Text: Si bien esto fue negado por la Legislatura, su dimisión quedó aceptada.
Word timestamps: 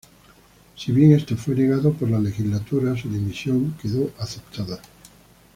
Si 0.75 0.91
bien 0.91 1.11
esto 1.11 1.37
fue 1.37 1.53
negado 1.53 1.93
por 1.93 2.09
la 2.09 2.17
Legislatura, 2.17 2.97
su 2.97 3.07
dimisión 3.07 3.77
quedó 3.79 4.09
aceptada. 4.17 4.81